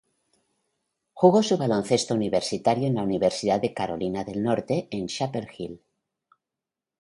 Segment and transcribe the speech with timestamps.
[1.13, 5.79] Jugo su baloncesto universitario en la Universidad de Carolina del Norte en Chapel Hill.